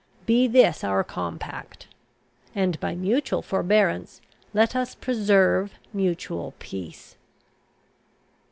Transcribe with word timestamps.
Be 0.25 0.47
this 0.47 0.83
our 0.83 1.03
compact; 1.03 1.85
and 2.55 2.79
by 2.79 2.95
mutual 2.95 3.43
forbearance 3.43 4.19
let 4.51 4.75
us 4.75 4.95
preserve 4.95 5.73
mutual 5.93 6.55
peace." 6.57 7.17